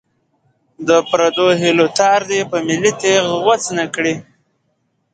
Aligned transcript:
د 0.87 0.89
پردو 1.09 1.47
هیلو 1.61 1.87
تار 1.97 2.21
دې 2.29 2.41
په 2.51 2.57
ملي 2.67 2.91
تېغ 3.01 3.23
غوڅ 3.41 3.63
نه 3.77 3.85
کړي. 3.95 4.15